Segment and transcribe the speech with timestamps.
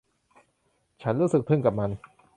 [1.01, 1.89] ฉันรู้สึกทึ่งกับมัน